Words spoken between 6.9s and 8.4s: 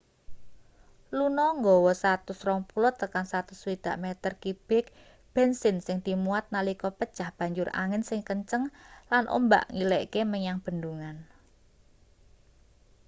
pecah banjur angin sing